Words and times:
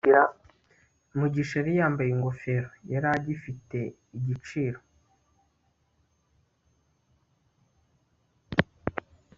mugisha 1.19 1.53
yari 1.59 1.71
yambaye 1.79 2.09
ingofero 2.11 2.69
yari 2.91 3.07
agifite 3.17 3.79
igiciro 4.17 4.79